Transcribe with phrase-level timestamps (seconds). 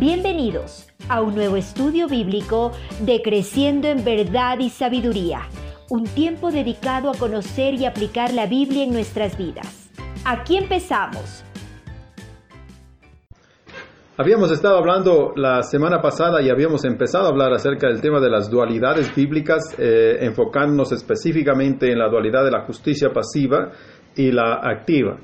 [0.00, 5.42] Bienvenidos a un nuevo estudio bíblico de Creciendo en Verdad y Sabiduría,
[5.88, 9.92] un tiempo dedicado a conocer y aplicar la Biblia en nuestras vidas.
[10.24, 11.44] Aquí empezamos.
[14.16, 18.30] Habíamos estado hablando la semana pasada y habíamos empezado a hablar acerca del tema de
[18.30, 23.70] las dualidades bíblicas, eh, enfocándonos específicamente en la dualidad de la justicia pasiva
[24.16, 25.18] y la activa.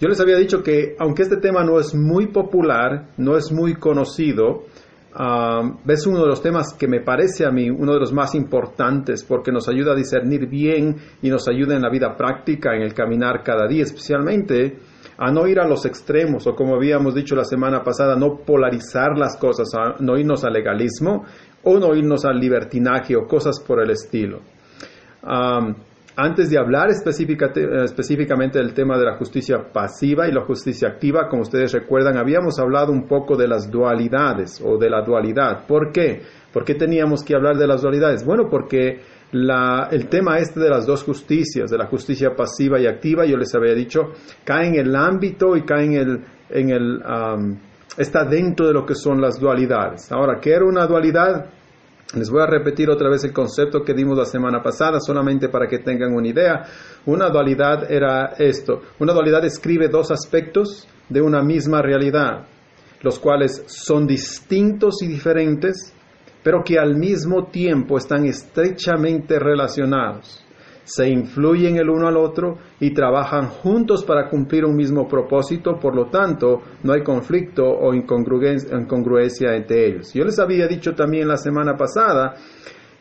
[0.00, 3.74] Yo les había dicho que aunque este tema no es muy popular, no es muy
[3.74, 4.64] conocido,
[5.18, 8.36] uh, es uno de los temas que me parece a mí uno de los más
[8.36, 12.82] importantes porque nos ayuda a discernir bien y nos ayuda en la vida práctica, en
[12.82, 14.78] el caminar cada día, especialmente
[15.16, 19.18] a no ir a los extremos o como habíamos dicho la semana pasada, no polarizar
[19.18, 21.24] las cosas, no irnos al legalismo
[21.64, 24.38] o no irnos al libertinaje o cosas por el estilo.
[25.24, 25.74] Um,
[26.20, 31.42] antes de hablar específicamente del tema de la justicia pasiva y la justicia activa, como
[31.42, 35.64] ustedes recuerdan, habíamos hablado un poco de las dualidades o de la dualidad.
[35.64, 36.22] ¿Por qué?
[36.52, 38.24] ¿Por qué teníamos que hablar de las dualidades?
[38.24, 43.24] Bueno, porque el tema este de las dos justicias, de la justicia pasiva y activa,
[43.24, 44.10] yo les había dicho,
[44.44, 47.00] cae en el ámbito y cae en el, en el
[47.96, 50.10] está dentro de lo que son las dualidades.
[50.10, 51.46] Ahora, ¿qué era una dualidad?
[52.14, 55.66] Les voy a repetir otra vez el concepto que dimos la semana pasada, solamente para
[55.66, 56.64] que tengan una idea.
[57.04, 58.80] Una dualidad era esto.
[58.98, 62.46] Una dualidad escribe dos aspectos de una misma realidad,
[63.02, 65.92] los cuales son distintos y diferentes,
[66.42, 70.47] pero que al mismo tiempo están estrechamente relacionados
[70.88, 75.94] se influyen el uno al otro y trabajan juntos para cumplir un mismo propósito, por
[75.94, 80.14] lo tanto, no hay conflicto o incongruencia entre ellos.
[80.14, 82.34] Yo les había dicho también la semana pasada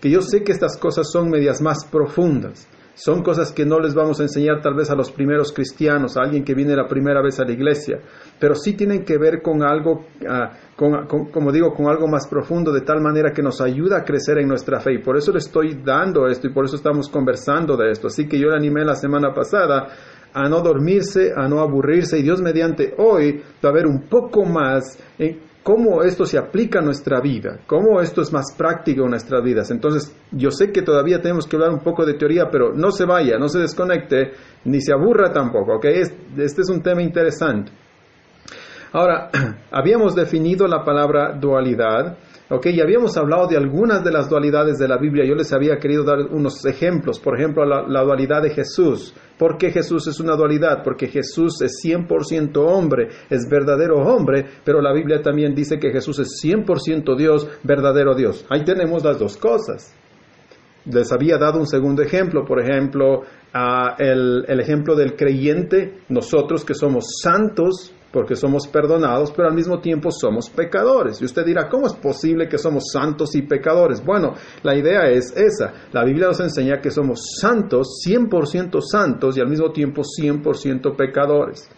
[0.02, 2.67] que yo sé que estas cosas son medias más profundas.
[2.97, 6.23] Son cosas que no les vamos a enseñar tal vez a los primeros cristianos, a
[6.23, 7.99] alguien que viene la primera vez a la iglesia,
[8.39, 12.81] pero sí tienen que ver con algo, ah, como digo, con algo más profundo, de
[12.81, 14.95] tal manera que nos ayuda a crecer en nuestra fe.
[14.95, 18.07] Y por eso le estoy dando esto y por eso estamos conversando de esto.
[18.07, 19.89] Así que yo le animé la semana pasada
[20.33, 24.43] a no dormirse, a no aburrirse y Dios mediante hoy va a ver un poco
[24.43, 24.97] más
[25.67, 29.70] cómo esto se aplica a nuestra vida, cómo esto es más práctico en nuestras vidas.
[29.70, 33.04] Entonces, yo sé que todavía tenemos que hablar un poco de teoría, pero no se
[33.04, 34.32] vaya, no se desconecte,
[34.64, 35.86] ni se aburra tampoco, ¿ok?
[36.38, 37.73] Este es un tema interesante.
[38.94, 39.30] Ahora,
[39.72, 42.17] habíamos definido la palabra dualidad
[42.49, 45.25] Ok, y habíamos hablado de algunas de las dualidades de la Biblia.
[45.25, 47.19] Yo les había querido dar unos ejemplos.
[47.19, 49.13] Por ejemplo, la, dualidad de Jesús.
[49.37, 50.81] ¿Por qué Jesús es una dualidad?
[50.81, 56.19] Porque Jesús es 100% hombre, es verdadero hombre, pero la Biblia también dice que Jesús
[56.19, 58.45] es 100% Dios, verdadero Dios.
[58.49, 59.93] Ahí tenemos las dos cosas.
[60.86, 63.23] Les había dado un segundo ejemplo, por ejemplo,
[63.99, 69.79] el, el ejemplo del creyente, nosotros que somos santos, porque somos perdonados, pero al mismo
[69.79, 71.21] tiempo somos pecadores.
[71.21, 74.03] Y usted dirá, ¿cómo es posible que somos santos y pecadores?
[74.03, 75.73] Bueno, la idea es esa.
[75.91, 81.69] La Biblia nos enseña que somos santos, 100% santos y al mismo tiempo 100% pecadores.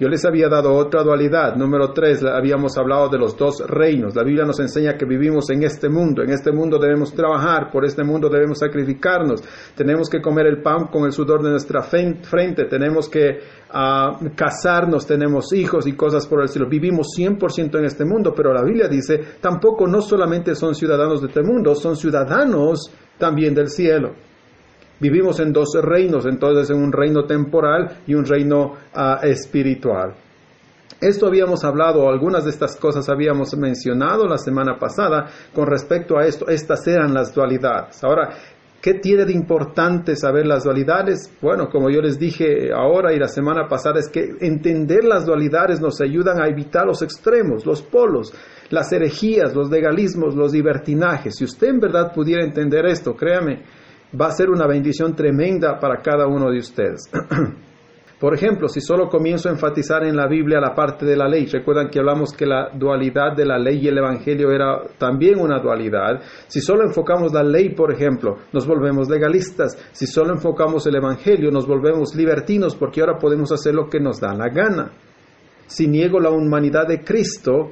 [0.00, 1.56] Yo les había dado otra dualidad.
[1.56, 4.14] Número tres, habíamos hablado de los dos reinos.
[4.14, 6.22] La Biblia nos enseña que vivimos en este mundo.
[6.22, 9.42] En este mundo debemos trabajar, por este mundo debemos sacrificarnos.
[9.74, 12.66] Tenemos que comer el pan con el sudor de nuestra frente.
[12.66, 16.68] Tenemos que ah, casarnos, tenemos hijos y cosas por el estilo.
[16.68, 21.26] Vivimos 100% en este mundo, pero la Biblia dice, tampoco no solamente son ciudadanos de
[21.26, 22.88] este mundo, son ciudadanos
[23.18, 24.27] también del cielo.
[25.00, 30.14] Vivimos en dos reinos, entonces en un reino temporal y un reino ah, espiritual.
[31.00, 36.26] Esto habíamos hablado, algunas de estas cosas habíamos mencionado la semana pasada con respecto a
[36.26, 36.48] esto.
[36.48, 38.02] Estas eran las dualidades.
[38.02, 38.30] Ahora,
[38.82, 41.32] ¿qué tiene de importante saber las dualidades?
[41.40, 45.80] Bueno, como yo les dije ahora y la semana pasada, es que entender las dualidades
[45.80, 48.34] nos ayudan a evitar los extremos, los polos,
[48.70, 51.36] las herejías, los legalismos, los libertinajes.
[51.36, 53.62] Si usted en verdad pudiera entender esto, créame,
[54.14, 57.10] va a ser una bendición tremenda para cada uno de ustedes.
[58.18, 61.46] Por ejemplo, si solo comienzo a enfatizar en la Biblia la parte de la ley,
[61.46, 65.60] recuerdan que hablamos que la dualidad de la ley y el Evangelio era también una
[65.60, 66.20] dualidad.
[66.48, 69.78] Si solo enfocamos la ley, por ejemplo, nos volvemos legalistas.
[69.92, 74.18] Si solo enfocamos el Evangelio, nos volvemos libertinos porque ahora podemos hacer lo que nos
[74.18, 74.90] da la gana.
[75.66, 77.70] Si niego la humanidad de Cristo,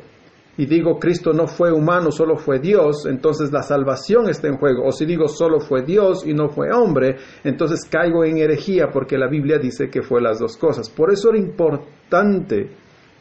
[0.58, 4.86] y digo Cristo no fue humano, solo fue Dios, entonces la salvación está en juego.
[4.86, 9.18] O si digo solo fue Dios y no fue hombre, entonces caigo en herejía porque
[9.18, 10.88] la Biblia dice que fue las dos cosas.
[10.88, 12.70] Por eso era importante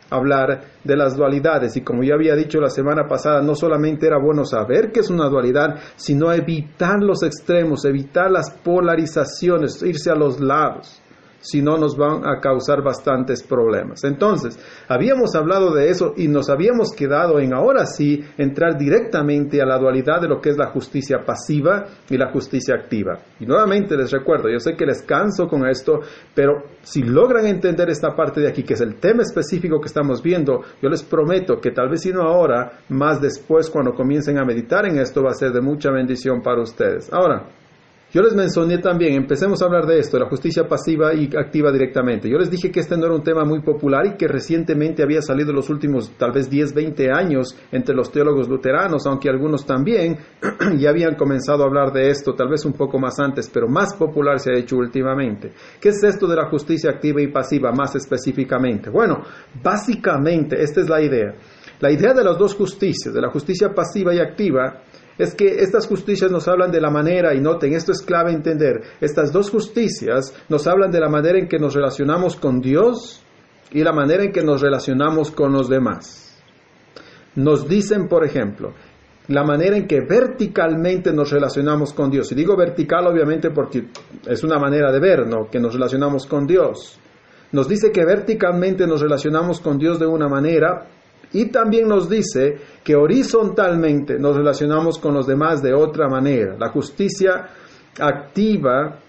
[0.09, 4.19] hablar de las dualidades y como ya había dicho la semana pasada, no solamente era
[4.19, 10.15] bueno saber que es una dualidad, sino evitar los extremos, evitar las polarizaciones, irse a
[10.15, 11.01] los lados.
[11.45, 14.03] Si no nos van a causar bastantes problemas.
[14.03, 19.65] Entonces, habíamos hablado de eso y nos habíamos quedado en ahora sí entrar directamente a
[19.65, 23.19] la dualidad de lo que es la justicia pasiva y la justicia activa.
[23.39, 26.00] Y nuevamente les recuerdo, yo sé que les canso con esto,
[26.33, 30.24] pero si logran entender esta parte de aquí, que es el tema específico que estamos
[30.24, 34.45] viendo, yo les prometo que tal vez si no ahora, más después cuando comiencen a
[34.45, 37.12] meditar en esto va a ser de mucha bendición para ustedes.
[37.13, 37.48] Ahora,
[38.15, 42.29] yo les mencioné también, empecemos a hablar de esto, la justicia pasiva y activa directamente.
[42.29, 45.21] Yo les dije que este no era un tema muy popular y que recientemente había
[45.21, 49.65] salido en los últimos tal vez 10, 20 años entre los teólogos luteranos, aunque algunos
[49.65, 50.17] también
[50.77, 53.94] ya habían comenzado a hablar de esto, tal vez un poco más antes, pero más
[53.95, 55.51] popular se ha hecho últimamente.
[55.81, 58.89] ¿Qué es esto de la justicia activa y pasiva más específicamente?
[58.89, 59.23] Bueno,
[59.62, 61.35] básicamente esta es la idea.
[61.81, 64.83] La idea de las dos justicias, de la justicia pasiva y activa,
[65.17, 68.81] es que estas justicias nos hablan de la manera, y noten, esto es clave entender,
[69.00, 73.23] estas dos justicias nos hablan de la manera en que nos relacionamos con Dios
[73.71, 76.38] y la manera en que nos relacionamos con los demás.
[77.35, 78.73] Nos dicen, por ejemplo,
[79.27, 82.31] la manera en que verticalmente nos relacionamos con Dios.
[82.31, 83.88] Y digo vertical obviamente porque
[84.27, 85.50] es una manera de ver, ¿no?
[85.50, 87.00] Que nos relacionamos con Dios.
[87.51, 90.88] Nos dice que verticalmente nos relacionamos con Dios de una manera
[91.33, 96.55] y también nos dice que horizontalmente nos relacionamos con los demás de otra manera.
[96.59, 97.47] La justicia
[97.99, 98.99] activa,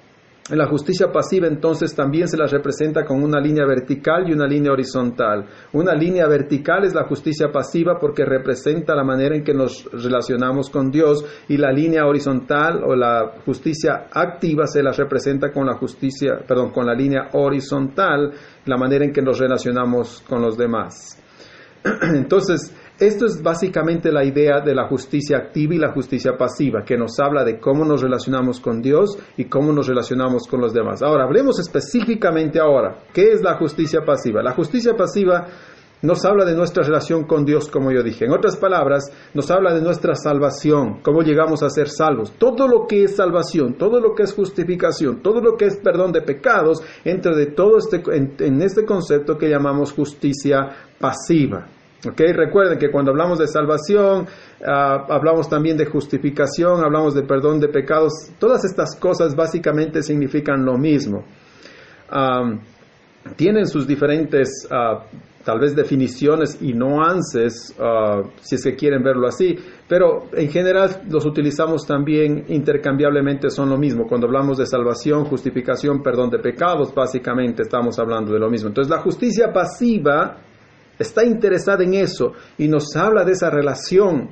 [0.49, 4.73] la justicia pasiva entonces también se la representa con una línea vertical y una línea
[4.73, 5.44] horizontal.
[5.75, 10.70] Una línea vertical es la justicia pasiva porque representa la manera en que nos relacionamos
[10.70, 15.75] con Dios y la línea horizontal o la justicia activa se la representa con la
[15.75, 18.32] justicia, perdón, con la línea horizontal,
[18.64, 21.22] la manera en que nos relacionamos con los demás.
[22.14, 26.96] Entonces, esto es básicamente la idea de la justicia activa y la justicia pasiva, que
[26.96, 31.02] nos habla de cómo nos relacionamos con Dios y cómo nos relacionamos con los demás.
[31.02, 34.43] Ahora, hablemos específicamente ahora, ¿qué es la justicia pasiva?
[34.43, 35.46] La justicia pasiva
[36.00, 38.25] nos habla de nuestra relación con Dios, como yo dije.
[38.25, 39.04] En otras palabras,
[39.34, 42.32] nos habla de nuestra salvación, cómo llegamos a ser salvos.
[42.38, 46.12] Todo lo que es salvación, todo lo que es justificación, todo lo que es perdón
[46.12, 51.75] de pecados, entra de todo este, en este concepto que llamamos justicia pasiva.
[52.08, 54.26] Okay, recuerden que cuando hablamos de salvación,
[54.64, 58.12] ah, hablamos también de justificación, hablamos de perdón de pecados.
[58.38, 61.25] Todas estas cosas básicamente significan lo mismo.
[63.35, 65.05] tienen sus diferentes, ah,
[65.44, 69.56] tal vez, definiciones y nuances, ah, si es que quieren verlo así,
[69.88, 74.06] pero en general los utilizamos también intercambiablemente, son lo mismo.
[74.06, 78.69] Cuando hablamos de salvación, justificación, perdón de pecados, básicamente estamos hablando de lo mismo.
[78.69, 80.45] Entonces, la justicia pasiva
[80.98, 84.31] está interesada en eso y nos habla de esa relación,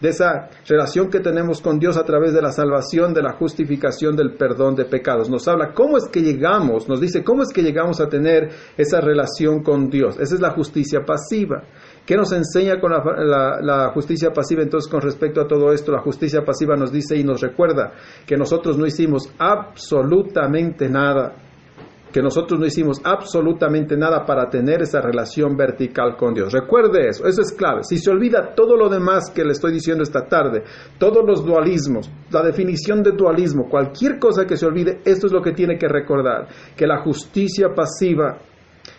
[0.00, 4.14] de esa relación que tenemos con Dios a través de la salvación, de la justificación,
[4.14, 5.30] del perdón de pecados.
[5.30, 9.00] Nos habla cómo es que llegamos, nos dice cómo es que llegamos a tener esa
[9.00, 10.18] relación con Dios.
[10.18, 11.62] Esa es la justicia pasiva.
[12.04, 15.90] ¿Qué nos enseña con la, la, justicia pasiva entonces con respecto a todo esto?
[15.90, 17.92] La justicia pasiva nos dice y nos recuerda
[18.26, 21.45] que nosotros no hicimos absolutamente nada
[22.12, 26.52] que nosotros no hicimos absolutamente nada para tener esa relación vertical con Dios.
[26.52, 27.82] Recuerde eso, eso es clave.
[27.82, 30.62] Si se olvida todo lo demás que le estoy diciendo esta tarde,
[30.98, 35.42] todos los dualismos, la definición de dualismo, cualquier cosa que se olvide, esto es lo
[35.42, 38.38] que tiene que recordar, que la justicia pasiva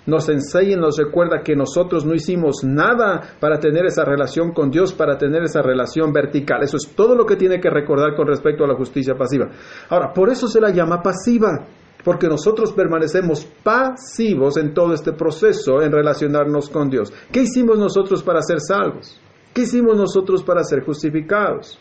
[0.06, 4.70] nos enseña y nos recuerda que nosotros no hicimos nada para tener esa relación con
[4.70, 6.64] Dios, para tener esa relación vertical.
[6.64, 9.50] Eso es todo lo que tiene que recordar con respecto a la justicia pasiva.
[9.90, 11.68] Ahora, por eso se la llama pasiva
[12.04, 17.12] porque nosotros permanecemos pasivos en todo este proceso en relacionarnos con Dios.
[17.32, 19.20] ¿Qué hicimos nosotros para ser salvos?
[19.54, 21.80] ¿Qué hicimos nosotros para ser justificados?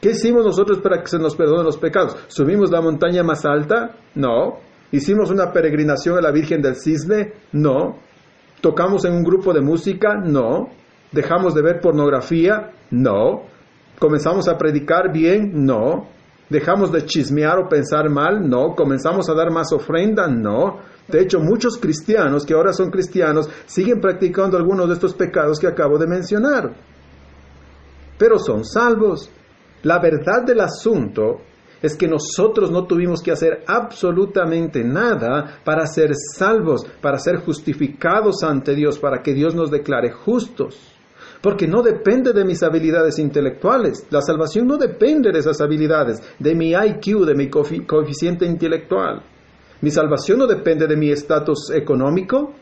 [0.00, 2.16] ¿Qué hicimos nosotros para que se nos perdonen los pecados?
[2.28, 3.96] ¿Subimos la montaña más alta?
[4.14, 4.58] No.
[4.92, 7.32] ¿Hicimos una peregrinación a la Virgen del Cisne?
[7.52, 7.96] No.
[8.60, 10.14] ¿Tocamos en un grupo de música?
[10.14, 10.68] No.
[11.10, 12.70] ¿Dejamos de ver pornografía?
[12.90, 13.42] No.
[13.98, 15.64] ¿Comenzamos a predicar bien?
[15.66, 16.06] No.
[16.48, 18.48] ¿Dejamos de chismear o pensar mal?
[18.48, 18.74] No.
[18.74, 20.28] ¿Comenzamos a dar más ofrenda?
[20.28, 20.80] No.
[21.06, 25.66] De hecho, muchos cristianos que ahora son cristianos siguen practicando algunos de estos pecados que
[25.66, 26.74] acabo de mencionar.
[28.18, 29.30] Pero son salvos.
[29.82, 31.40] La verdad del asunto
[31.80, 38.42] es que nosotros no tuvimos que hacer absolutamente nada para ser salvos, para ser justificados
[38.42, 40.97] ante Dios, para que Dios nos declare justos
[41.40, 44.06] porque no depende de mis habilidades intelectuales.
[44.10, 49.22] La salvación no depende de esas habilidades, de mi IQ, de mi coeficiente intelectual.
[49.80, 52.54] Mi salvación no depende de mi estatus económico.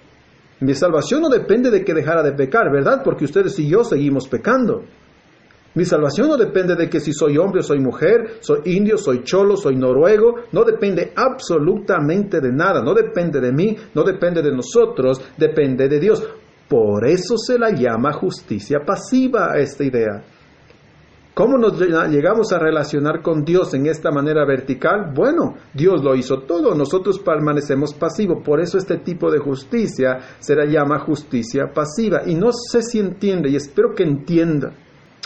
[0.61, 3.03] Mi salvación no depende de que dejara de pecar, ¿verdad?
[3.03, 4.83] Porque ustedes y yo seguimos pecando.
[5.75, 9.23] Mi salvación no depende de que si soy hombre o soy mujer, soy indio, soy
[9.25, 14.53] cholo, soy noruego, no depende absolutamente de nada, no depende de mí, no depende de
[14.53, 16.27] nosotros, depende de Dios.
[16.69, 20.25] Por eso se la llama justicia pasiva a esta idea.
[21.37, 25.13] ¿Cómo nos llegamos a relacionar con Dios en esta manera vertical?
[25.15, 30.57] Bueno, Dios lo hizo todo, nosotros permanecemos pasivos, por eso este tipo de justicia se
[30.57, 32.23] la llama justicia pasiva.
[32.25, 34.73] Y no sé si entiende, y espero que entienda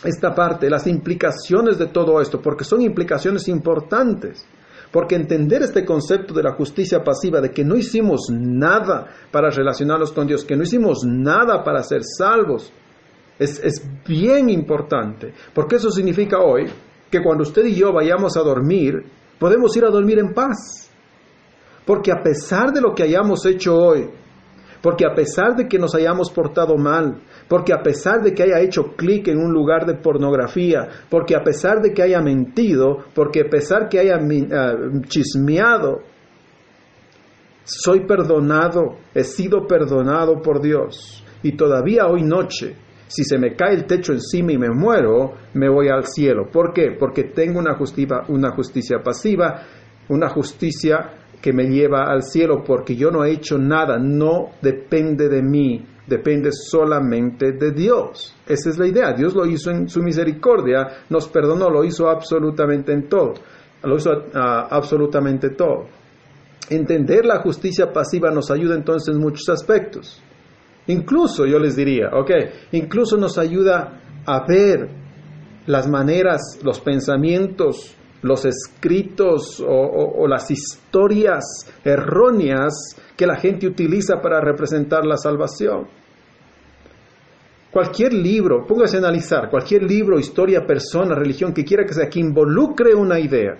[0.02, 4.44] esta parte, las implicaciones de todo esto, porque son implicaciones importantes.
[4.92, 10.12] Porque entender este concepto de la justicia pasiva, de que no hicimos nada para relacionarnos
[10.12, 12.72] con Dios, que no hicimos nada para ser salvos,
[13.38, 16.66] es, bien importante, porque eso significa hoy
[17.10, 19.02] que cuando usted y yo vayamos a dormir,
[19.38, 20.90] podemos ir a dormir en paz.
[21.86, 24.10] Porque a pesar de lo que hayamos hecho hoy,
[24.82, 28.60] porque a pesar de que nos hayamos portado mal, porque a pesar de que haya
[28.60, 33.40] hecho clic en un lugar de pornografía, porque a pesar de que haya mentido, porque
[33.40, 34.74] a pesar que haya ah,
[35.06, 36.00] chismeado,
[37.64, 41.24] soy perdonado, he sido perdonado por Dios.
[41.42, 42.76] Y todavía hoy noche
[43.10, 46.48] si se me cae el techo encima y me muero, me voy al cielo.
[46.48, 46.92] ¿Por qué?
[46.96, 49.62] Porque tengo una justicia, una justicia pasiva,
[50.08, 55.28] una justicia que me lleva al cielo, porque yo no he hecho nada, no depende
[55.28, 58.36] de mí, depende solamente de Dios.
[58.46, 59.12] Esa es la idea.
[59.12, 63.34] Dios lo hizo en su misericordia, nos perdonó, lo hizo absolutamente en todo.
[63.82, 65.86] Lo hizo ah, absolutamente todo.
[66.68, 70.22] Entender la justicia pasiva nos ayuda entonces en muchos aspectos.
[70.86, 72.30] Incluso yo les diría, ok,
[72.72, 74.88] incluso nos ayuda a ver
[75.66, 81.44] las maneras, los pensamientos, los escritos o, las historias
[81.84, 82.74] erróneas
[83.16, 85.88] que la gente utiliza para representar la salvación.
[87.70, 92.18] Cualquier libro, póngase a analizar, cualquier libro, historia, persona, religión que quiera que sea, que
[92.18, 93.56] involucre una idea,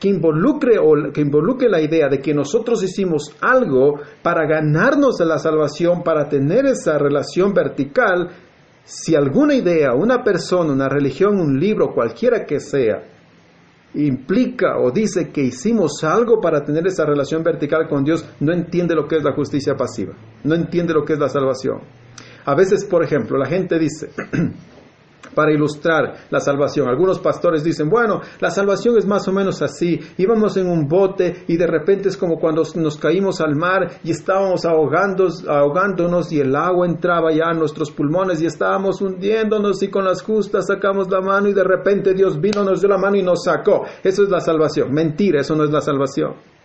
[0.00, 5.38] que involucre, o que involucre la idea de que nosotros hicimos algo para ganarnos la
[5.38, 8.30] salvación, para tener esa relación vertical,
[8.82, 13.02] si alguna idea, una persona, una religión, un libro, cualquiera que sea,
[13.94, 18.94] implica o dice que hicimos algo para tener esa relación vertical con Dios, no entiende
[18.94, 21.80] lo que es la justicia pasiva, no entiende lo que es la salvación.
[22.44, 24.10] A veces, por ejemplo, la gente dice,
[25.34, 26.88] para ilustrar la salvación.
[26.88, 29.98] Algunos pastores dicen, bueno, la salvación es más o menos así.
[30.18, 34.10] Íbamos en un bote y de repente es como cuando nos caímos al mar y
[34.10, 40.04] estábamos ahogándonos y el agua entraba ya en nuestros pulmones y estábamos hundiéndonos y con
[40.04, 43.22] las justas sacamos la mano y de repente Dios vino, nos dio la mano y
[43.22, 43.84] nos sacó.
[44.02, 44.92] Eso es la salvación.
[44.92, 46.59] Mentira, eso no es la salvación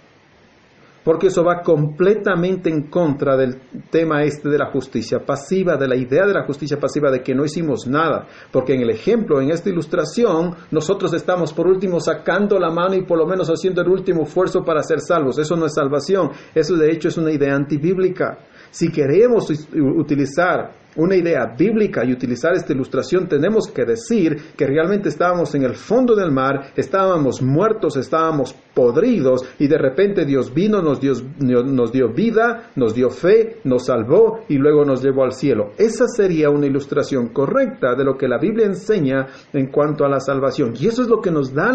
[1.05, 5.95] porque eso va completamente en contra del tema este de la justicia pasiva, de la
[5.95, 9.51] idea de la justicia pasiva, de que no hicimos nada, porque en el ejemplo, en
[9.51, 13.89] esta ilustración, nosotros estamos por último sacando la mano y por lo menos haciendo el
[13.89, 15.37] último esfuerzo para ser salvos.
[15.37, 18.39] Eso no es salvación, eso de hecho es una idea antibíblica.
[18.71, 25.09] Si queremos utilizar una idea bíblica y utilizar esta ilustración, tenemos que decir que realmente
[25.09, 30.81] estábamos en el fondo del mar, estábamos muertos, estábamos podridos y de repente Dios vino,
[30.81, 35.31] nos dio, nos dio vida, nos dio fe, nos salvó y luego nos llevó al
[35.31, 35.71] cielo.
[35.77, 40.19] Esa sería una ilustración correcta de lo que la Biblia enseña en cuanto a la
[40.19, 40.73] salvación.
[40.79, 41.71] Y eso es lo que nos da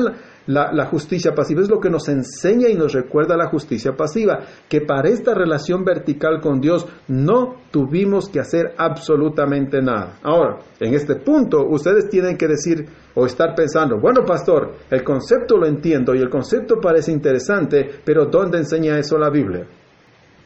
[0.46, 4.80] la, justicia pasiva, es lo que nos enseña y nos recuerda la justicia pasiva, que
[4.80, 10.18] para esta relación vertical con Dios no tuvimos que hacer absolutamente nada.
[10.22, 15.56] Ahora, en este punto, ustedes tienen que decir o estar pensando, bueno, pastor, el concepto
[15.56, 19.64] lo entiendo y el concepto parece interesante, pero ¿dónde enseña eso la Biblia?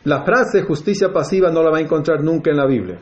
[0.05, 2.99] La frase justicia pasiva no la va a encontrar nunca en la Biblia,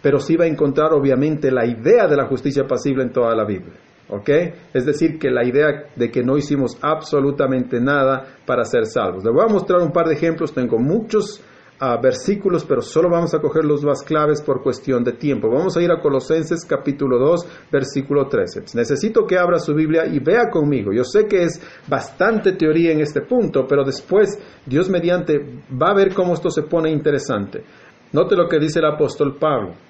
[0.00, 3.44] pero sí va a encontrar obviamente la idea de la justicia pasiva en toda la
[3.44, 3.74] Biblia.
[4.10, 4.30] ¿Ok?
[4.72, 9.22] Es decir, que la idea de que no hicimos absolutamente nada para ser salvos.
[9.22, 11.42] Les voy a mostrar un par de ejemplos, tengo muchos
[11.80, 15.48] ah, versículos, pero solo vamos a coger los más claves por cuestión de tiempo.
[15.50, 18.64] Vamos a ir a Colosenses capítulo 2, versículo 13.
[18.74, 20.92] Necesito que abra su Biblia y vea conmigo.
[20.92, 25.38] Yo sé que es bastante teoría en este punto, pero después Dios mediante
[25.70, 27.64] va a ver cómo esto se pone interesante.
[28.12, 29.87] Note lo que dice el apóstol Pablo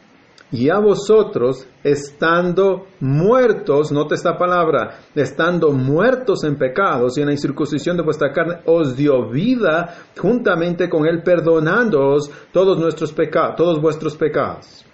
[0.51, 7.33] y a vosotros, estando muertos, note esta palabra, estando muertos en pecados y en la
[7.33, 13.81] incircuncisión de vuestra carne, os dio vida juntamente con él, perdonándoos todos nuestros pecados, todos
[13.81, 14.85] vuestros pecados.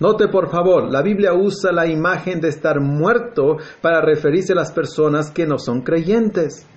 [0.00, 4.72] Note por favor, la Biblia usa la imagen de estar muerto para referirse a las
[4.72, 6.68] personas que no son creyentes.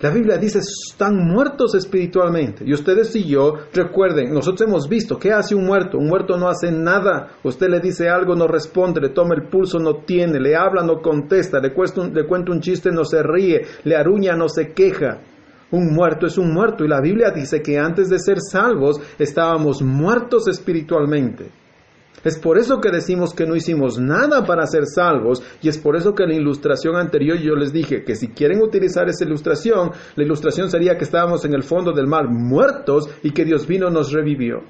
[0.00, 2.64] La Biblia dice, están muertos espiritualmente.
[2.64, 5.98] Y ustedes y yo, recuerden, nosotros hemos visto, ¿qué hace un muerto?
[5.98, 7.32] Un muerto no hace nada.
[7.42, 11.02] Usted le dice algo, no responde, le toma el pulso, no tiene, le habla, no
[11.02, 11.72] contesta, le,
[12.12, 15.18] le cuenta un chiste, no se ríe, le aruña, no se queja.
[15.72, 16.84] Un muerto es un muerto.
[16.84, 21.50] Y la Biblia dice que antes de ser salvos estábamos muertos espiritualmente.
[22.24, 25.96] Es por eso que decimos que no hicimos nada para ser salvos y es por
[25.96, 29.90] eso que en la ilustración anterior yo les dije que si quieren utilizar esa ilustración,
[30.16, 33.88] la ilustración sería que estábamos en el fondo del mar muertos y que Dios vino
[33.88, 34.62] y nos revivió.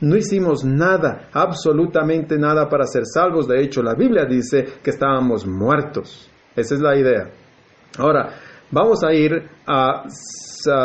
[0.00, 3.48] No hicimos nada, absolutamente nada para ser salvos.
[3.48, 6.30] De hecho, la Biblia dice que estábamos muertos.
[6.54, 7.30] Esa es la idea.
[7.98, 8.30] Ahora,
[8.70, 9.32] vamos a ir
[9.66, 10.04] a,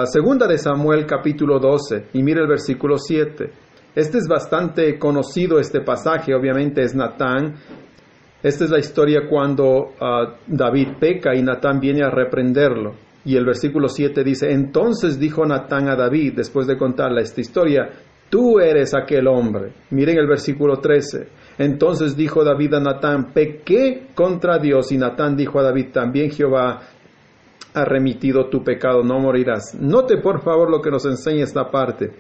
[0.06, 3.52] Segunda de Samuel capítulo 12 y mire el versículo 7.
[3.96, 7.56] Este es bastante conocido, este pasaje, obviamente es Natán.
[8.42, 12.96] Esta es la historia cuando ah, David peca y Natán viene a reprenderlo.
[13.26, 17.90] Y el versículo 7 dice, entonces dijo Natán a David, después de contarle esta historia,
[18.30, 19.72] tú eres aquel hombre.
[19.92, 21.28] Miren el versículo 13.
[21.60, 24.92] Entonces dijo David a Natán, pequé contra Dios.
[24.92, 26.82] Y Natán dijo a David, también Jehová
[27.76, 29.76] ha remitido tu pecado, no morirás.
[29.80, 32.12] Note por favor lo que nos enseña esta parte.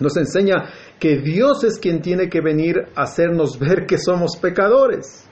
[0.00, 0.64] Nos enseña
[0.98, 5.28] que Dios es quien tiene que venir a hacernos ver que somos pecadores.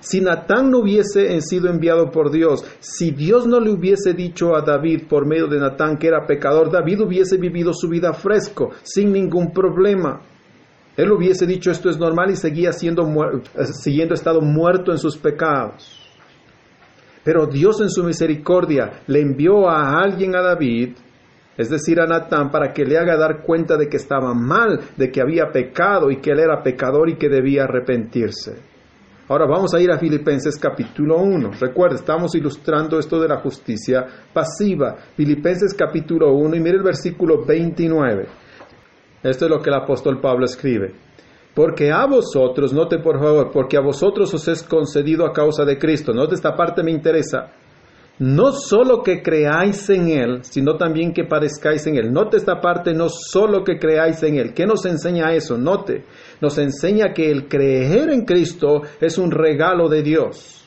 [0.00, 4.62] Si Natán no hubiese sido enviado por Dios, si Dios no le hubiese dicho a
[4.62, 9.12] David por medio de Natán que era pecador, David hubiese vivido su vida fresco, sin
[9.12, 10.20] ningún problema.
[10.96, 13.04] Él hubiese dicho esto es normal y seguía siendo
[13.82, 16.04] siguiendo estado muerto en sus pecados.
[17.24, 20.96] Pero Dios en su misericordia le envió a alguien a David
[21.58, 25.10] es decir, a Natán, para que le haga dar cuenta de que estaba mal, de
[25.10, 28.62] que había pecado y que él era pecador y que debía arrepentirse.
[29.28, 31.50] Ahora vamos a ir a Filipenses capítulo 1.
[31.60, 34.96] Recuerda, estamos ilustrando esto de la justicia pasiva.
[35.16, 38.26] Filipenses capítulo 1 y mire el versículo 29.
[39.24, 40.94] Esto es lo que el apóstol Pablo escribe.
[41.54, 45.76] Porque a vosotros, note por favor, porque a vosotros os es concedido a causa de
[45.76, 46.12] Cristo.
[46.12, 47.50] Note esta parte me interesa
[48.18, 52.12] no solo que creáis en Él, sino también que padezcáis en Él.
[52.12, 54.52] Note esta parte, no solo que creáis en Él.
[54.54, 55.56] ¿Qué nos enseña eso?
[55.56, 56.04] Note,
[56.40, 60.64] nos enseña que el creer en Cristo es un regalo de Dios.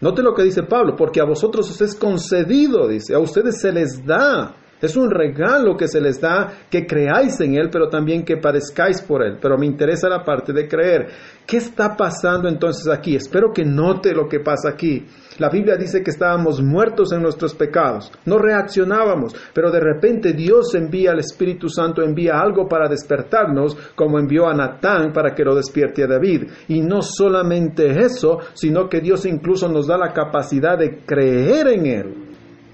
[0.00, 3.72] Note lo que dice Pablo, porque a vosotros os es concedido, dice, a ustedes se
[3.72, 4.54] les da.
[4.80, 9.00] Es un regalo que se les da que creáis en Él, pero también que padezcáis
[9.02, 9.38] por Él.
[9.40, 11.08] Pero me interesa la parte de creer.
[11.46, 13.16] ¿Qué está pasando entonces aquí?
[13.16, 15.06] Espero que note lo que pasa aquí.
[15.38, 20.72] La Biblia dice que estábamos muertos en nuestros pecados, no reaccionábamos, pero de repente Dios
[20.76, 25.56] envía al Espíritu Santo, envía algo para despertarnos, como envió a Natán para que lo
[25.56, 26.44] despierte a David.
[26.68, 31.86] Y no solamente eso, sino que Dios incluso nos da la capacidad de creer en
[31.86, 32.23] Él.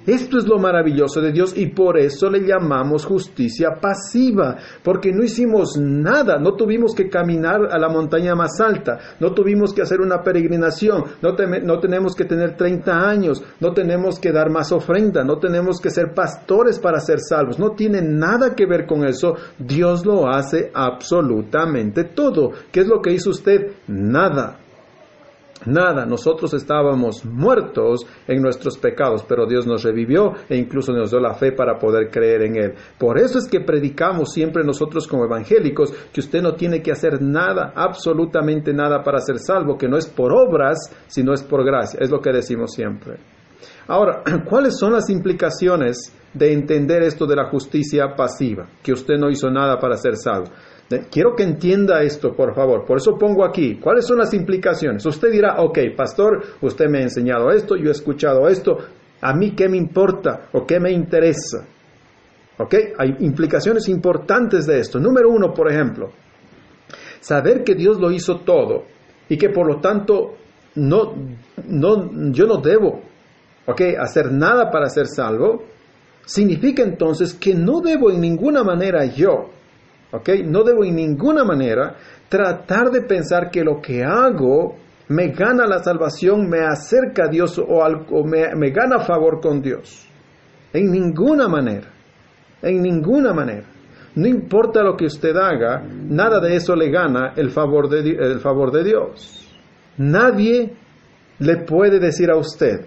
[0.07, 5.23] Esto es lo maravilloso de Dios y por eso le llamamos justicia pasiva, porque no
[5.23, 10.01] hicimos nada, no tuvimos que caminar a la montaña más alta, no tuvimos que hacer
[10.01, 15.23] una peregrinación, no, no tenemos que tener 30 años, no tenemos que dar más ofrenda,
[15.23, 19.37] no tenemos que ser pastores para ser salvos, no tiene nada que ver con eso,
[19.59, 22.53] Dios lo hace absolutamente todo.
[22.73, 23.73] ¿Qué es lo que hizo usted?
[23.87, 24.60] Nada.
[25.67, 31.21] Nada, nosotros estábamos muertos en nuestros pecados, pero Dios nos revivió e incluso nos dio
[31.21, 32.75] la fe para poder creer en Él.
[32.99, 37.21] Por eso es que predicamos siempre nosotros como evangélicos que usted no tiene que hacer
[37.21, 42.01] nada, absolutamente nada para ser salvo, que no es por obras, sino es por gracia.
[42.01, 43.19] Es lo que decimos siempre.
[43.87, 48.67] Ahora, ¿cuáles son las implicaciones de entender esto de la justicia pasiva?
[48.83, 50.51] Que usted no hizo nada para ser salvo.
[51.11, 52.85] Quiero que entienda esto, por favor.
[52.85, 55.07] Por eso pongo aquí, ¿cuáles son las implicaciones?
[55.07, 58.79] Usted dirá, ok, pastor, usted me ha enseñado esto, yo he escuchado esto,
[59.21, 61.65] ¿a mí qué me importa o qué me interesa?
[62.59, 62.75] ¿Ok?
[62.99, 64.99] Hay implicaciones importantes de esto.
[64.99, 66.11] Número uno, por ejemplo,
[67.21, 68.83] saber que Dios lo hizo todo
[69.29, 70.35] y que por lo tanto
[70.75, 71.15] no,
[71.69, 73.01] no, yo no debo
[73.67, 73.81] ¿ok?
[73.97, 75.63] hacer nada para ser salvo,
[76.27, 79.51] significa entonces que no debo en ninguna manera yo
[80.45, 81.97] no debo en ninguna manera
[82.29, 84.77] tratar de pensar que lo que hago
[85.09, 90.09] me gana la salvación, me acerca a Dios o, me, gana favor con Dios.
[90.73, 91.89] En ninguna manera,
[92.63, 93.67] en ninguna manera.
[94.15, 98.71] No importa lo que usted haga, nada de eso le gana el favor el favor
[98.71, 99.49] de Dios.
[99.99, 100.75] Nadie
[101.41, 102.87] le puede decir a usted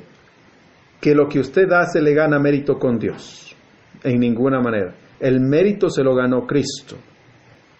[1.01, 3.53] que lo que usted hace le gana mérito con Dios.
[4.01, 4.95] En ninguna manera.
[5.19, 6.95] El mérito se lo ganó Cristo.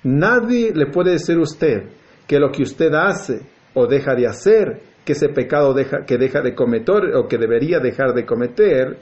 [0.04, 1.84] Nadie le puede decir a usted
[2.28, 3.42] que lo que usted hace
[3.74, 7.80] o deja de hacer, que ese pecado deja, que deja de cometer o que debería
[7.80, 8.98] dejar de cometer,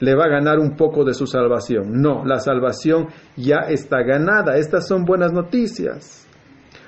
[0.00, 2.00] le va a ganar un poco de su salvación.
[2.00, 4.56] No, la salvación ya está ganada.
[4.56, 6.26] Estas son buenas noticias.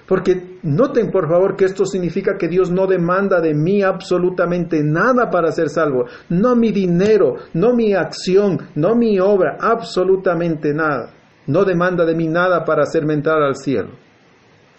[0.07, 5.29] Porque noten por favor que esto significa que Dios no demanda de mí absolutamente nada
[5.31, 6.07] para ser salvo.
[6.31, 11.13] No mi dinero, no mi acción, no mi obra, absolutamente nada.
[11.49, 13.91] No demanda de mí nada para hacerme entrar al cielo.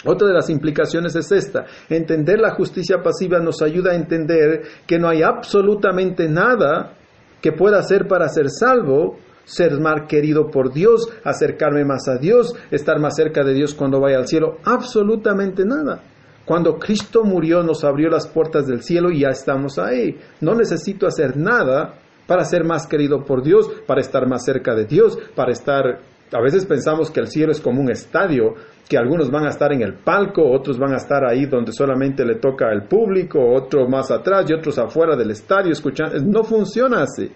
[0.05, 1.65] Otra de las implicaciones es esta.
[1.89, 6.93] Entender la justicia pasiva nos ayuda a entender que no hay absolutamente nada
[7.41, 12.53] que pueda hacer para ser salvo, ser más querido por Dios, acercarme más a Dios,
[12.71, 14.57] estar más cerca de Dios cuando vaya al cielo.
[14.63, 16.01] Absolutamente nada.
[16.45, 20.17] Cuando Cristo murió nos abrió las puertas del cielo y ya estamos ahí.
[20.39, 24.85] No necesito hacer nada para ser más querido por Dios, para estar más cerca de
[24.85, 25.99] Dios, para estar...
[26.31, 28.53] A veces pensamos que el cielo es como un estadio,
[28.87, 32.23] que algunos van a estar en el palco, otros van a estar ahí donde solamente
[32.25, 36.19] le toca al público, otros más atrás y otros afuera del estadio escuchando.
[36.19, 37.31] No funciona así.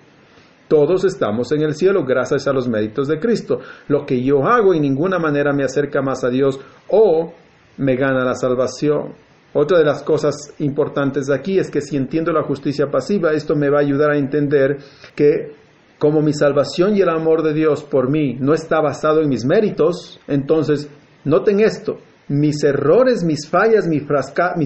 [0.68, 3.60] Todos estamos en el cielo gracias a los méritos de Cristo.
[3.88, 7.34] Lo que yo hago en ninguna manera me acerca más a Dios o
[7.78, 9.14] me gana la salvación.
[9.54, 13.70] Otra de las cosas importantes aquí es que si entiendo la justicia pasiva, esto me
[13.70, 14.78] va a ayudar a entender
[15.16, 15.63] que
[16.00, 19.46] como mi salvación y el amor de Dios por mí no está basado en mis
[19.46, 20.90] méritos, entonces
[21.24, 24.04] noten esto, mis errores, mis fallas, mis,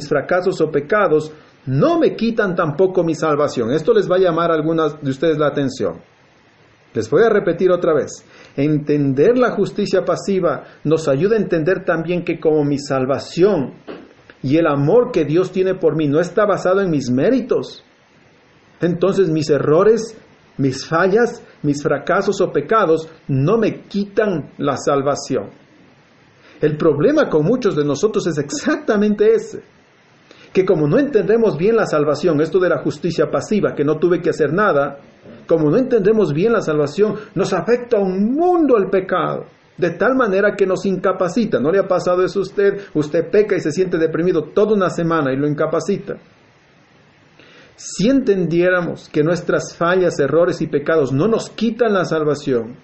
[0.08, 1.32] fracasos o pecados
[1.66, 3.72] no me quitan tampoco mi salvación.
[3.72, 6.02] Esto les va a llamar a algunas de ustedes la atención.
[6.94, 8.26] Les voy a repetir otra vez.
[8.56, 13.74] Entender la justicia pasiva nos ayuda a entender también que como mi salvación
[14.42, 17.84] y el amor que Dios tiene por mí no está basado en mis méritos,
[18.80, 20.18] entonces mis errores,
[20.58, 25.50] mis fallas, mis fracasos o pecados no me quitan la salvación.
[26.60, 29.64] El problema con muchos de nosotros es exactamente ese
[30.58, 34.22] que como no entendemos bien la salvación, esto de la justicia pasiva, que no tuve
[34.22, 34.98] que hacer nada,
[35.46, 39.46] como no entendemos bien la salvación, nos afecta un mundo el pecado,
[39.78, 41.60] de tal manera que nos incapacita.
[41.60, 42.82] ¿No le ha pasado eso a usted?
[42.96, 46.16] Usted peca y se siente deprimido toda una semana y lo incapacita.
[47.78, 52.76] Si entendiéramos que nuestras fallas, errores y pecados no nos quitan la salvación,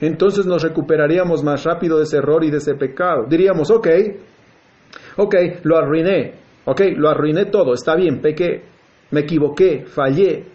[0.00, 3.26] entonces nos recuperaríamos más rápido de ese error y de ese pecado.
[3.28, 3.88] Diríamos, ok,
[5.18, 8.62] ok, lo arruiné, Ok, lo arruiné todo, está bien, pequé,
[9.10, 10.46] me equivoqué, fallé.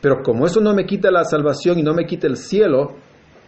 [0.00, 2.96] Pero como eso no me quita la salvación y no me quita el cielo,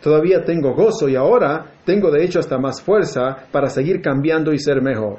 [0.03, 4.59] todavía tengo gozo y ahora tengo de hecho hasta más fuerza para seguir cambiando y
[4.59, 5.19] ser mejor.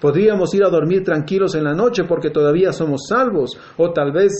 [0.00, 3.50] Podríamos ir a dormir tranquilos en la noche porque todavía somos salvos.
[3.76, 4.32] O tal vez,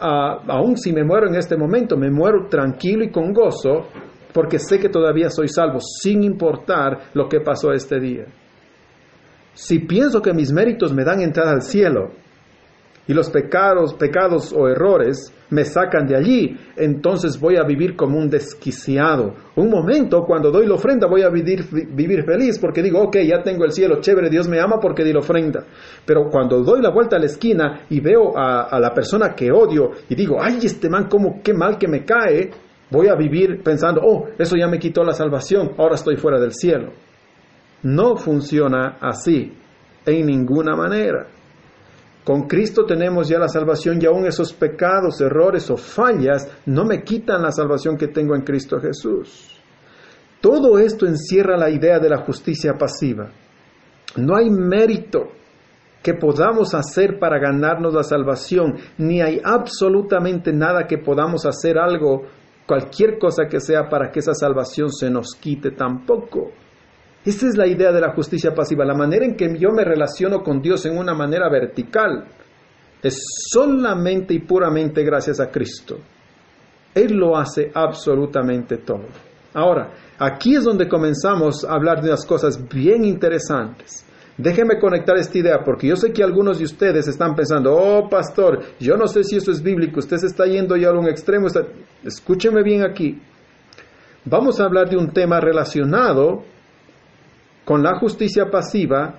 [0.00, 3.86] uh, aun si me muero en este momento, me muero tranquilo y con gozo
[4.32, 8.26] porque sé que todavía soy salvo, sin importar lo que pasó este día.
[9.54, 12.10] Si pienso que mis méritos me dan entrada al cielo
[13.08, 18.18] y los pecados, pecados o errores me sacan de allí, entonces voy a vivir como
[18.18, 19.34] un desquiciado.
[19.54, 21.62] Un momento, cuando doy la ofrenda, voy a vivir,
[22.24, 25.20] feliz porque digo, ok, ya tengo el cielo, chévere, Dios me ama porque di la
[25.20, 25.64] ofrenda.
[26.04, 29.92] Pero cuando doy la vuelta a la esquina y veo a, la persona que odio
[30.08, 32.50] y digo, ay, este man, cómo, qué mal que me cae,
[32.90, 36.52] voy a vivir pensando, oh, eso ya me quitó la salvación, ahora estoy fuera del
[36.52, 36.92] cielo.
[37.82, 39.52] No funciona así,
[40.04, 41.28] en ninguna manera.
[42.26, 47.04] Con Cristo tenemos ya la salvación y aún esos pecados, errores o fallas no me
[47.04, 49.60] quitan la salvación que tengo en Cristo Jesús.
[50.40, 53.30] Todo esto encierra la idea de la justicia pasiva.
[54.16, 55.28] No hay mérito
[56.02, 62.24] que podamos hacer para ganarnos la salvación, ni hay absolutamente nada que podamos hacer algo,
[62.66, 66.50] cualquier cosa que sea para que esa salvación se nos quite tampoco.
[67.26, 70.44] Esta es la idea de la justicia pasiva, la manera en que yo me relaciono
[70.44, 72.24] con Dios en una manera vertical.
[73.02, 73.18] Es
[73.50, 75.98] solamente y puramente gracias a Cristo.
[76.94, 79.06] Él lo hace absolutamente todo.
[79.54, 84.06] Ahora, aquí es donde comenzamos a hablar de unas cosas bien interesantes.
[84.38, 88.62] Déjeme conectar esta idea porque yo sé que algunos de ustedes están pensando, oh pastor,
[88.78, 91.48] yo no sé si eso es bíblico, usted se está yendo ya a un extremo.
[92.04, 93.20] Escúcheme bien aquí.
[94.24, 96.44] Vamos a hablar de un tema relacionado
[97.66, 99.16] con la justicia pasiva,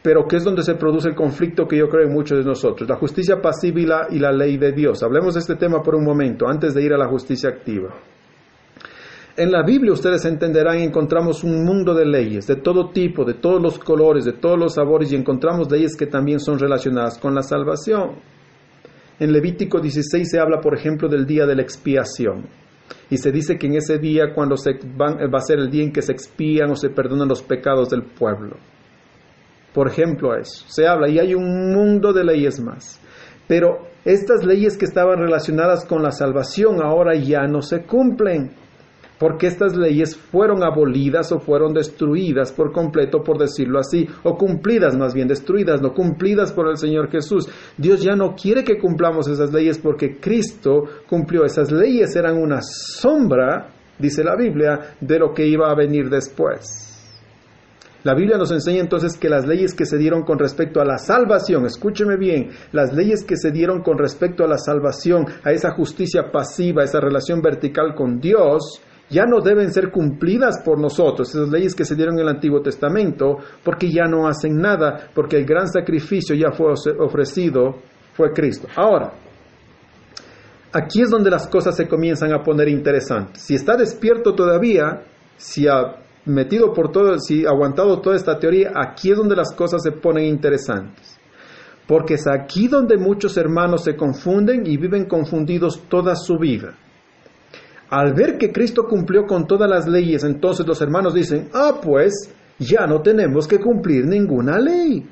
[0.00, 2.88] pero que es donde se produce el conflicto que yo creo en muchos de nosotros,
[2.88, 5.02] la justicia pasiva y la, ley de Dios.
[5.02, 7.92] Hablemos de este tema por un momento, antes de ir a la justicia activa.
[9.36, 13.60] En la Biblia ustedes entenderán encontramos un mundo de leyes, de todo tipo, de todos
[13.60, 17.42] los colores, de todos los sabores, y encontramos leyes que también son relacionadas con la
[17.42, 18.12] salvación.
[19.18, 22.44] En Levítico 16 se habla, por ejemplo, del día de la expiación.
[23.10, 25.92] Y se dice que en ese día, cuando se va a ser el día en
[25.92, 28.56] que se expían o se perdonan los pecados del pueblo.
[29.72, 30.64] Por ejemplo, eso.
[30.68, 33.00] Se habla y hay un mundo de leyes más.
[33.48, 38.52] Pero estas leyes que estaban relacionadas con la salvación ahora ya no se cumplen,
[39.18, 44.96] porque estas leyes fueron abolidas o fueron destruidas por completo, por decirlo así, o cumplidas
[44.96, 47.48] más bien, destruidas, no cumplidas por el Señor Jesús.
[47.76, 51.44] Dios ya no quiere que cumplamos esas leyes porque Cristo cumplió.
[51.44, 56.90] Esas leyes eran una sombra, dice la Biblia, de lo que iba a venir después.
[58.04, 60.98] La Biblia nos enseña entonces que las leyes que se dieron con respecto a la
[60.98, 65.70] salvación, escúcheme bien, las leyes que se dieron con respecto a la salvación, a esa
[65.70, 68.82] justicia pasiva, a esa relación vertical con Dios,
[69.14, 72.60] ya no deben ser cumplidas por nosotros, esas leyes que se dieron en el Antiguo
[72.60, 77.76] Testamento, porque ya no hacen nada, porque el gran sacrificio ya fue ofrecido,
[78.12, 78.66] fue Cristo.
[78.74, 79.12] Ahora,
[80.72, 83.40] aquí es donde las cosas se comienzan a poner interesantes.
[83.40, 85.04] Si está despierto todavía,
[85.36, 89.80] si ha metido por todo, si aguantado toda esta teoría, aquí es donde las cosas
[89.80, 91.20] se ponen interesantes.
[91.86, 96.74] Porque es aquí donde muchos hermanos se confunden y viven confundidos toda su vida.
[97.94, 102.28] Al ver que Cristo cumplió con todas las leyes, entonces los hermanos dicen, ah, pues
[102.58, 105.06] ya no tenemos que cumplir ninguna ley.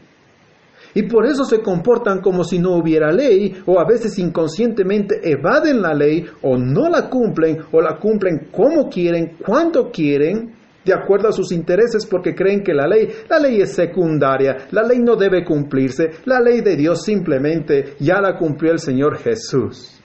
[0.92, 5.80] Y por eso se comportan como si no hubiera ley, o a veces inconscientemente evaden
[5.80, 10.52] la ley, o no la cumplen, o la cumplen como quieren, cuando quieren,
[10.84, 14.82] de acuerdo a sus intereses porque creen que la ley, la ley es secundaria, la
[14.82, 20.01] ley no debe cumplirse, la ley de Dios simplemente ya la cumplió el Señor Jesús.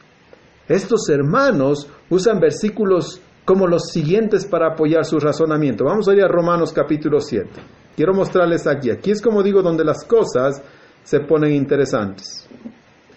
[0.68, 5.86] Estos hermanos usan versículos como los siguientes para apoyar su razonamiento.
[5.86, 7.50] Vamos a ir a Romanos capítulo 7.
[7.96, 8.92] Quiero mostrarles aquí.
[8.92, 10.62] Aquí es como digo donde las cosas
[11.04, 12.50] se ponen interesantes.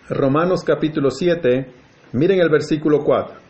[0.08, 1.72] Romanos capítulo 7,
[2.12, 3.40] miren el versículo 4.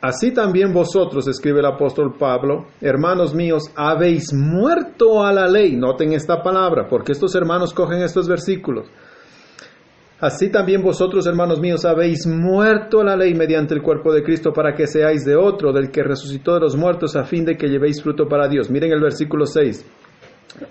[0.00, 5.76] Así también vosotros, escribe el apóstol Pablo, hermanos míos, habéis muerto a la ley.
[5.76, 8.86] Noten esta palabra, porque estos hermanos cogen estos versículos.
[10.20, 14.52] Así también vosotros, hermanos míos, habéis muerto a la ley mediante el cuerpo de Cristo
[14.52, 17.68] para que seáis de otro, del que resucitó de los muertos, a fin de que
[17.68, 18.68] llevéis fruto para Dios.
[18.68, 19.86] Miren el versículo 6.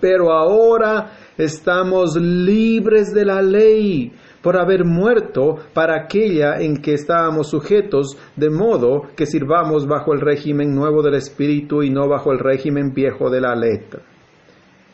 [0.02, 7.48] Pero ahora estamos libres de la ley por haber muerto para aquella en que estábamos
[7.48, 12.38] sujetos, de modo que sirvamos bajo el régimen nuevo del Espíritu y no bajo el
[12.38, 14.02] régimen viejo de la letra.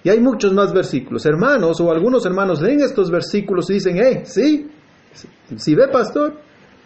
[0.04, 1.24] Y hay muchos más versículos.
[1.24, 4.70] Hermanos o algunos hermanos leen estos versículos y dicen, eh, sí,
[5.56, 6.34] si ve pastor,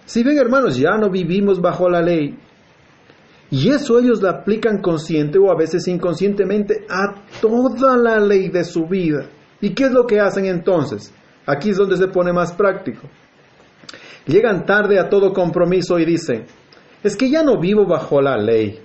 [0.06, 2.38] si ven hermanos, ya no vivimos bajo la ley.
[3.50, 8.62] Y eso ellos lo aplican consciente o a veces inconscientemente a toda la ley de
[8.62, 9.26] su vida.
[9.60, 11.12] ¿Y qué es lo que hacen entonces?
[11.44, 13.08] Aquí es donde se pone más práctico.
[14.26, 16.44] Llegan tarde a todo compromiso y dicen,
[17.02, 18.78] es que ya no vivo bajo la ley.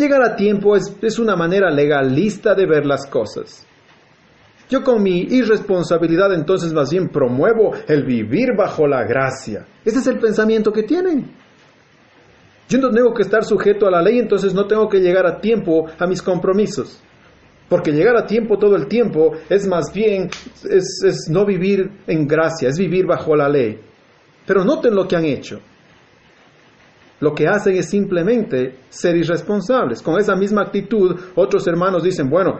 [0.00, 3.66] Llegar a tiempo es, es una manera legalista de ver las cosas.
[4.70, 9.66] Yo con mi irresponsabilidad entonces más bien promuevo el vivir bajo la gracia.
[9.84, 11.30] Ese es el pensamiento que tienen.
[12.66, 15.38] Yo no tengo que estar sujeto a la ley, entonces no tengo que llegar a
[15.38, 17.02] tiempo a mis compromisos.
[17.68, 20.30] Porque llegar a tiempo todo el tiempo es más bien,
[20.64, 23.78] es, no vivir en gracia, es vivir bajo la ley.
[24.46, 25.60] Pero noten lo que han hecho.
[27.20, 30.02] Lo que hacen es simplemente ser irresponsables.
[30.02, 32.58] Con esa misma actitud, otros hermanos dicen, bueno,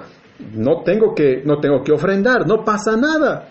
[0.54, 3.48] no tengo que, no tengo que ofrendar, no pasa nada.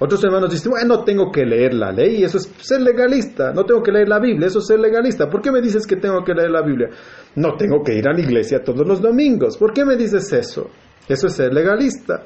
[0.00, 3.64] Otros hermanos dicen, bueno, no tengo que leer la ley, eso es ser legalista, no
[3.64, 5.28] tengo que leer la Biblia, eso es ser legalista.
[5.28, 6.88] ¿Por qué me dices que tengo que leer la Biblia?
[7.36, 9.56] No tengo que ir a la iglesia todos los domingos.
[9.58, 10.70] ¿Por qué me dices eso?
[11.06, 12.24] Eso es ser legalista.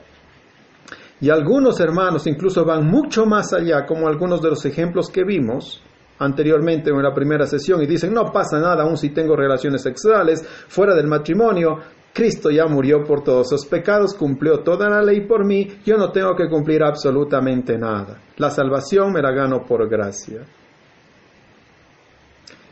[1.21, 5.83] Y algunos hermanos incluso van mucho más allá, como algunos de los ejemplos que vimos
[6.19, 10.45] anteriormente en la primera sesión, y dicen, no pasa nada aún si tengo relaciones sexuales
[10.69, 11.81] fuera del matrimonio,
[12.15, 16.13] Cristo ya murió por todos sus pecados, cumplió toda la ley por mí, yo no
[16.13, 18.21] tengo que cumplir absolutamente nada.
[18.37, 20.43] La salvación me la gano por gracia.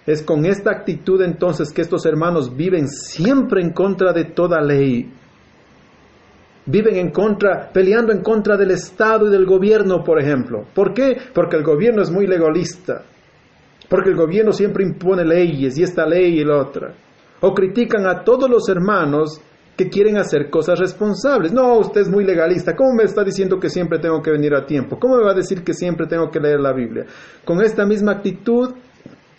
[0.06, 5.12] Es con esta actitud entonces que estos hermanos viven siempre en contra de toda ley.
[6.66, 10.64] Viven en contra, peleando en contra del Estado y del gobierno, por ejemplo.
[10.72, 11.16] ¿Por qué?
[11.34, 13.02] Porque el gobierno es muy legalista.
[13.92, 16.94] Porque el gobierno siempre impone leyes y esta ley y la otra
[17.42, 19.40] o critican a todos los hermanos
[19.76, 21.52] que quieren hacer cosas responsables.
[21.52, 22.74] No, usted es muy legalista.
[22.76, 24.98] ¿Cómo me está diciendo que siempre tengo que venir a tiempo?
[24.98, 27.04] ¿Cómo me va a decir que siempre tengo que leer la Biblia?
[27.44, 28.74] Con esta misma actitud,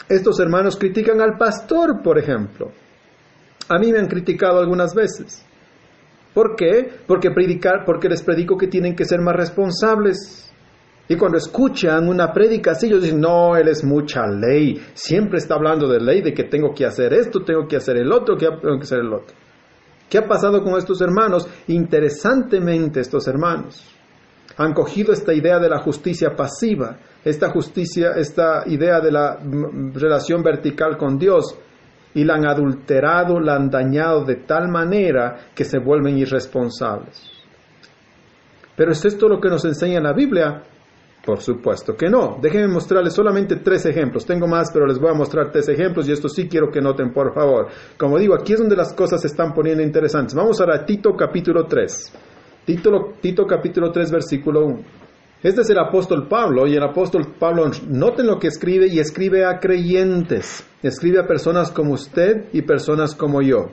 [0.09, 2.71] estos hermanos critican al pastor, por ejemplo.
[3.69, 5.45] A mí me han criticado algunas veces.
[6.33, 6.91] ¿Por qué?
[7.07, 10.52] Porque predicar, porque les predico que tienen que ser más responsables.
[11.07, 14.81] Y cuando escuchan una prédica así, ellos dicen, no, él es mucha ley.
[14.93, 18.11] Siempre está hablando de ley, de que tengo que hacer esto, tengo que hacer el
[18.11, 19.35] otro, que tengo que hacer el otro.
[20.09, 21.47] ¿Qué ha pasado con estos hermanos?
[21.67, 23.93] Interesantemente, estos hermanos
[24.57, 29.93] han cogido esta idea de la justicia pasiva, esta justicia, esta idea de la mm,
[29.93, 31.57] relación vertical con Dios,
[32.13, 37.31] y la han adulterado, la han dañado de tal manera que se vuelven irresponsables.
[38.75, 40.61] Pero ¿es esto lo que nos enseña la Biblia?
[41.25, 42.37] Por supuesto que no.
[42.41, 44.25] Déjenme mostrarles solamente tres ejemplos.
[44.25, 47.13] Tengo más, pero les voy a mostrar tres ejemplos y esto sí quiero que noten,
[47.13, 47.67] por favor.
[47.97, 50.35] Como digo, aquí es donde las cosas se están poniendo interesantes.
[50.35, 52.13] Vamos ahora a Tito capítulo 3.
[52.65, 54.79] Tito, Tito capítulo 3, versículo 1.
[55.43, 59.43] Este es el apóstol Pablo y el apóstol Pablo, noten lo que escribe y escribe
[59.43, 63.67] a creyentes, escribe a personas como usted y personas como yo.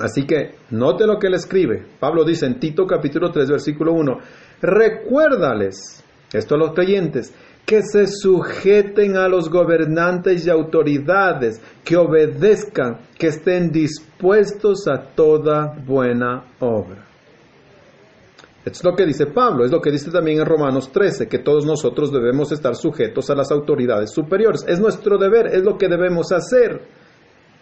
[0.00, 1.82] Así que note lo que él escribe.
[1.98, 4.18] Pablo dice en Tito capítulo 3 versículo 1,
[4.60, 6.01] recuérdales,
[6.32, 7.32] esto a los creyentes,
[7.64, 15.74] que se sujeten a los gobernantes y autoridades, que obedezcan, que estén dispuestos a toda
[15.86, 17.06] buena obra.
[18.64, 21.66] Es lo que dice Pablo, es lo que dice también en Romanos 13, que todos
[21.66, 24.64] nosotros debemos estar sujetos a las autoridades superiores.
[24.68, 26.80] Es nuestro deber, es lo que debemos hacer.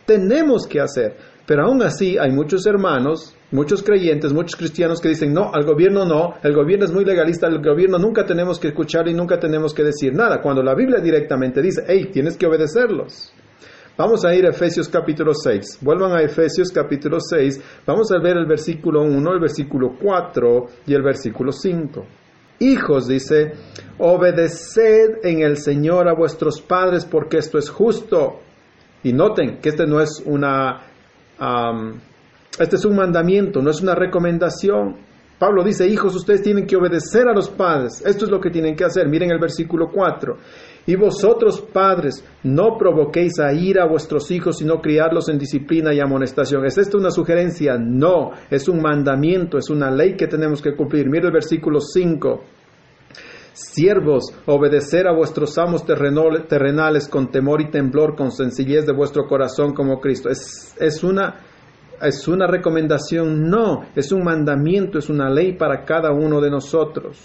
[0.05, 1.17] Tenemos que hacer.
[1.51, 6.05] Pero aún así hay muchos hermanos, muchos creyentes, muchos cristianos que dicen, no, al gobierno
[6.05, 9.75] no, el gobierno es muy legalista, al gobierno nunca tenemos que escuchar y nunca tenemos
[9.75, 13.35] que decir nada, cuando la Biblia directamente dice, hey, tienes que obedecerlos.
[13.99, 15.81] Vamos a ir a Efesios capítulo 6.
[15.81, 17.83] Vuelvan a Efesios capítulo 6.
[17.85, 22.07] Vamos a ver el versículo 1, el versículo 4 y el versículo 5.
[22.61, 23.55] Hijos, dice,
[23.99, 28.39] obedeced en el Señor a vuestros padres porque esto es justo.
[29.03, 30.90] Y noten que este no es una,
[32.59, 34.97] este es un mandamiento, no es una recomendación.
[35.39, 38.03] Pablo dice, hijos, ustedes tienen que obedecer a los padres.
[38.05, 39.09] Esto es lo que tienen que hacer.
[39.09, 40.37] Miren el versículo 4.
[40.87, 46.01] Y vosotros, padres, no provoquéis a ira a vuestros hijos, sino criarlos en disciplina y
[46.01, 46.67] amonestación.
[46.67, 47.79] ¿Es esto una sugerencia?
[47.79, 51.09] No, es un mandamiento, es una ley que tenemos que cumplir.
[51.09, 52.45] Mira el versículo 5.
[53.53, 59.75] Siervos, obedecer a vuestros amos terrenales con temor y temblor, con sencillez de vuestro corazón
[59.75, 60.29] como Cristo.
[60.29, 61.41] Es, es una
[62.03, 63.51] ¿Es una recomendación?
[63.51, 67.19] No, es un mandamiento, es una ley para cada uno de nosotros.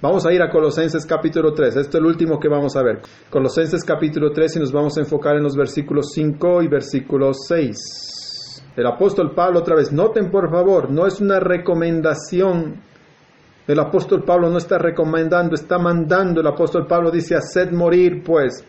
[0.00, 1.76] Vamos a ir a Colosenses capítulo 3.
[1.76, 3.00] Esto es el último que vamos a ver.
[3.28, 8.72] Colosenses capítulo 3 y nos vamos a enfocar en los versículos 5 y versículo 6.
[8.76, 12.80] El apóstol Pablo otra vez, noten por favor, no es una recomendación.
[13.70, 16.40] El apóstol Pablo no está recomendando, está mandando.
[16.40, 18.64] El apóstol Pablo dice, haced morir pues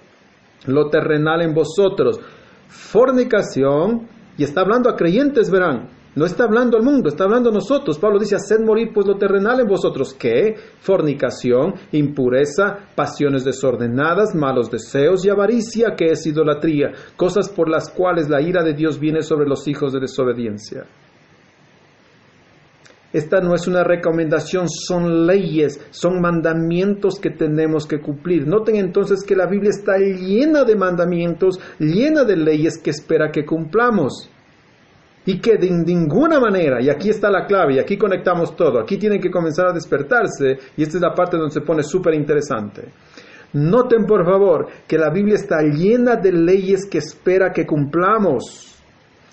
[0.68, 2.20] lo terrenal en vosotros.
[2.68, 7.54] Fornicación, y está hablando a creyentes, verán no está hablando al mundo, está hablando a
[7.54, 7.98] nosotros.
[7.98, 10.14] Pablo dice, haced morir pues lo terrenal en vosotros.
[10.14, 10.56] ¿Qué?
[10.82, 18.30] Fornicación, impureza, pasiones desordenadas, malos deseos y avaricia, que es idolatría, cosas por las cuales
[18.30, 20.84] la ira de Dios viene sobre los hijos de desobediencia.
[23.14, 28.48] Esta no es una recomendación, son leyes, son mandamientos que tenemos que cumplir.
[28.48, 33.46] Noten entonces que la Biblia está llena de mandamientos, llena de leyes que espera que
[33.46, 34.30] cumplamos
[35.26, 38.98] y que de ninguna manera, y aquí está la clave, y aquí conectamos todo, aquí
[38.98, 42.92] tienen que comenzar a despertarse, y esta es la parte donde se pone súper interesante.
[43.54, 48.76] Noten por favor que la Biblia está llena de leyes que espera que cumplamos,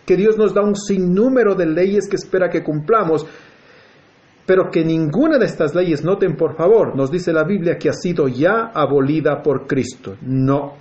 [0.04, 3.26] que Dios nos da un sinnúmero de leyes que espera que cumplamos,
[4.48, 7.92] pero que ninguna de estas leyes, noten por favor, nos dice la Biblia que ha
[7.92, 10.16] sido ya abolida por Cristo.
[10.22, 10.72] No,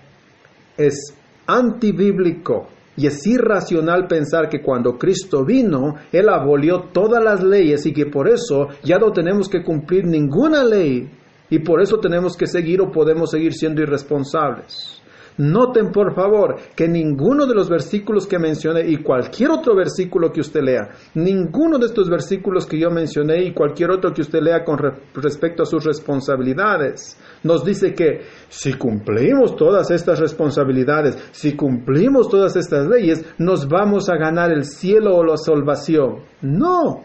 [0.77, 1.13] es
[1.45, 7.91] antibíblico y es irracional pensar que cuando Cristo vino, Él abolió todas las leyes y
[7.91, 11.09] que por eso ya no tenemos que cumplir ninguna ley
[11.49, 14.96] y por eso tenemos que seguir o podemos seguir siendo irresponsables.
[15.37, 20.41] Noten por favor que ninguno de los versículos que mencioné y cualquier otro versículo que
[20.41, 24.63] usted lea, ninguno de estos versículos que yo mencioné y cualquier otro que usted lea
[24.63, 24.79] con
[25.13, 32.55] respecto a sus responsabilidades, nos dice que si cumplimos todas estas responsabilidades, si cumplimos todas
[32.55, 36.23] estas leyes, nos vamos a ganar el cielo o la salvación.
[36.41, 37.03] No,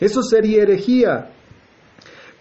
[0.00, 1.30] eso sería herejía.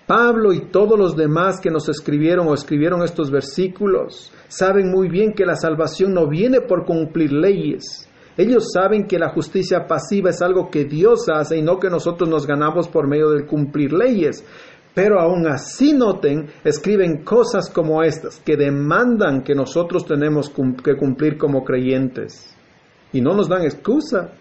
[0.09, 5.33] Pablo y todos los demás que nos escribieron o escribieron estos versículos saben muy bien
[5.33, 8.09] que la salvación no viene por cumplir leyes.
[8.35, 12.27] Ellos saben que la justicia pasiva es algo que Dios hace y no que nosotros
[12.27, 14.43] nos ganamos por medio de cumplir leyes.
[14.95, 20.51] Pero aún así noten, escriben cosas como estas que demandan que nosotros tenemos
[20.83, 22.51] que cumplir como creyentes.
[23.13, 24.31] Y no nos dan excusa.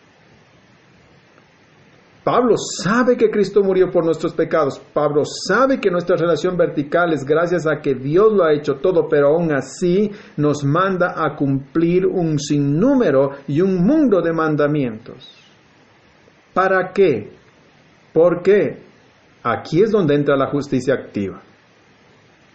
[2.24, 4.80] Pablo sabe que Cristo murió por nuestros pecados.
[4.92, 9.08] Pablo sabe que nuestra relación vertical es gracias a que Dios lo ha hecho todo,
[9.08, 15.34] pero aún así nos manda a cumplir un sinnúmero y un mundo de mandamientos.
[16.52, 17.30] ¿Para qué?
[18.12, 18.82] ¿Por qué?
[19.42, 21.40] Aquí es donde entra la justicia activa.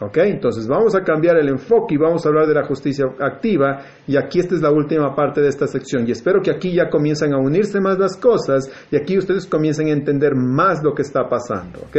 [0.06, 0.18] ¿Ok?
[0.18, 3.82] Entonces vamos a cambiar el enfoque y vamos a hablar de la justicia activa.
[4.08, 6.08] Y aquí esta es la última parte de esta sección.
[6.08, 9.88] Y espero que aquí ya comiencen a unirse más las cosas y aquí ustedes comiencen
[9.88, 11.80] a entender más lo que está pasando.
[11.82, 11.98] ¿Ok?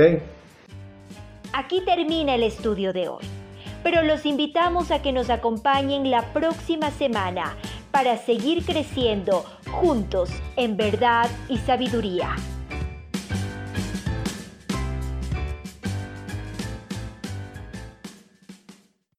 [1.52, 3.24] Aquí termina el estudio de hoy.
[3.82, 7.56] Pero los invitamos a que nos acompañen la próxima semana
[7.90, 12.34] para seguir creciendo juntos en verdad y sabiduría.